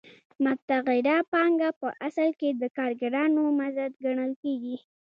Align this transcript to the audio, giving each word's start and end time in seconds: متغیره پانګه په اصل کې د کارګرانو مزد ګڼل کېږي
متغیره 0.43 1.15
پانګه 1.31 1.69
په 1.79 1.87
اصل 2.07 2.29
کې 2.39 2.49
د 2.53 2.63
کارګرانو 2.77 3.43
مزد 3.59 3.91
ګڼل 4.05 4.31
کېږي 4.43 4.77